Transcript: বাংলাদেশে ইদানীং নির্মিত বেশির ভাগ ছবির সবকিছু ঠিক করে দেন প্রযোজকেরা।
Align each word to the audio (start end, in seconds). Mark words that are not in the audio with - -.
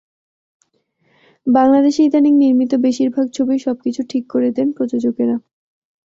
বাংলাদেশে 1.47 2.01
ইদানীং 2.03 2.33
নির্মিত 2.37 2.71
বেশির 2.85 3.09
ভাগ 3.09 3.25
ছবির 3.33 3.59
সবকিছু 3.59 4.01
ঠিক 4.09 4.23
করে 4.29 4.49
দেন 4.51 4.67
প্রযোজকেরা। 4.71 5.35